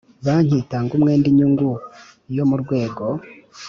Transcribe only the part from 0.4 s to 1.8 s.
itanga umwenda inyungu